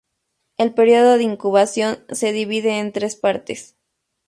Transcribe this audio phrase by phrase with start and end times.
[0.57, 3.77] El período de incubación se divide en tres partes.